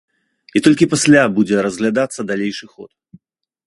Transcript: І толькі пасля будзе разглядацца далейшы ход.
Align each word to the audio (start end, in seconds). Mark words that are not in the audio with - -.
І 0.59 0.63
толькі 0.67 0.87
пасля 0.95 1.21
будзе 1.37 1.55
разглядацца 1.69 2.29
далейшы 2.35 2.65
ход. 2.75 2.91